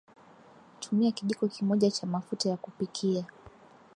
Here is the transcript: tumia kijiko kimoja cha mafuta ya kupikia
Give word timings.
tumia 0.79 1.11
kijiko 1.11 1.47
kimoja 1.47 1.91
cha 1.91 2.07
mafuta 2.07 2.49
ya 2.49 2.57
kupikia 2.57 3.25